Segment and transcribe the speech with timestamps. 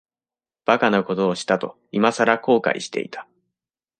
[0.65, 3.27] 馬鹿なことをしたと、いまさら後悔していた。